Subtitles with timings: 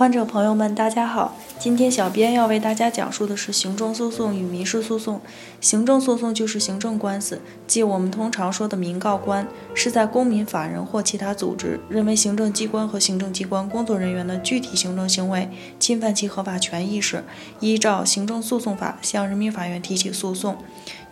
[0.00, 1.36] 患者朋友们，大家好。
[1.58, 5.20] 今天小编要为大家讲述的是行政诉讼与民事诉讼。
[5.60, 17.22] 行政诉讼就是行政官司，即我们通常说的民告官，是在公民、法人或其他组织认为行政机关和行政机关工作人员的具体行政行为侵犯其合法权益时，
[17.60, 20.56] 依照行政诉讼法向人民法院提起诉讼，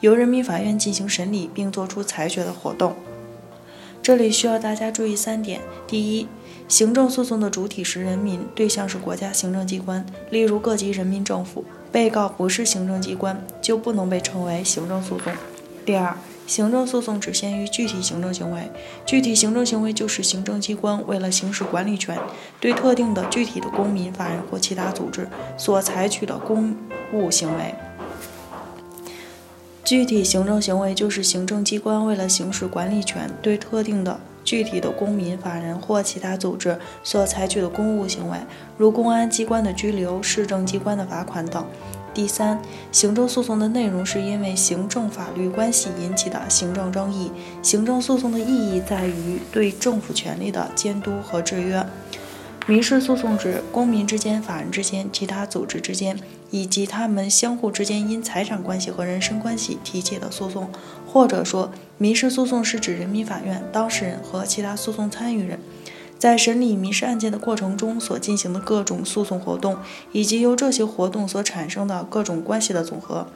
[0.00, 2.96] 由人民法院进行审理并作出裁决的活动。
[4.08, 6.26] 这里需要大家注意三点：第一，
[6.66, 11.62] 行政诉讼的主体是人民，对象是国家行政机关，例如各级人民政府。
[11.92, 15.30] 被告不是行政机关，就不能被称为行政诉讼。
[15.84, 18.70] 第二，行政诉讼只限于具体行政行为，
[19.04, 22.18] 具体行政行为就是行政机关为了行使管理权，
[22.58, 25.28] 对特定的具体的公民、法人或其他组织
[25.58, 26.74] 所采取的公
[27.12, 27.74] 务行为。
[29.88, 38.36] 具体行政行为就是行政机关为了行使管理权，对特定的具体的公民、法人或其他组织所采取的公务行为，
[38.76, 41.64] 如公安机关的拘留、市政机关的罚款等。
[42.12, 42.60] 第三，
[42.92, 47.30] 行政诉讼的内容是因为行政法律关系引起的行政争议。
[47.62, 51.82] 行政诉讼的意义在于对政府权力的监督和制约。
[52.68, 60.70] 民事诉讼指公民之间、法人之间、其他组织之间，以及他们相互之间因财产关系和人身关系提起的诉讼，
[61.06, 65.58] 或者说，民事诉讼是指人民法院当事人和其他诉讼参与人
[66.18, 69.78] 在审理民事案件的过程中所进行的各种诉讼活动，
[70.12, 73.26] 以及由这些活动所产生的各种关系的总和。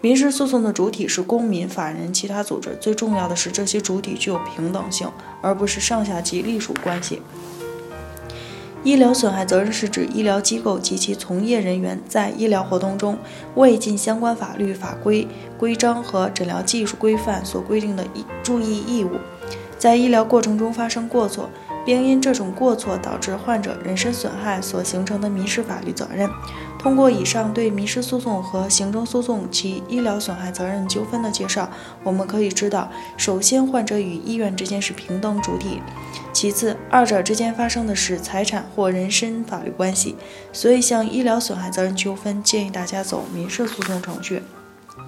[0.00, 5.10] 民事诉讼的主体是公民、法人、其他组织，最重要的是这些主体具有平等性，
[5.42, 7.20] 而不是上下级隶属关系。
[8.84, 13.18] 医疗损害责任是指医疗机构及其从业人员在医疗活动中
[13.54, 15.26] 未尽相关法律法规
[15.58, 18.04] 规章和诊疗技术规范所规定的
[18.42, 19.10] 注意义务，
[19.76, 21.50] 在医疗过程中发生过错。
[21.88, 26.28] 并因这种过错导致患者人身损害所形成的民事法律责任。
[26.78, 31.70] 通过以上对民事诉讼和行政诉讼及医疗损害责任纠纷的介绍，
[32.04, 35.80] 我们可以知道，首先，患者与医院之间是平等主体；
[36.30, 40.14] 其次，二者之间发生的是财产或人身法律关系。
[40.52, 44.42] 所以，像医疗损害责任纠纷，建议大家走民事诉讼程序。